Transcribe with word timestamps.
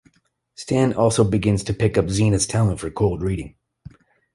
Stan 0.55 0.93
also 0.93 1.23
begins 1.23 1.63
to 1.63 1.75
pick 1.75 1.95
up 1.95 2.09
Zeena's 2.09 2.47
talent 2.47 2.79
for 2.79 2.89
cold 2.89 3.21
reading. 3.21 3.55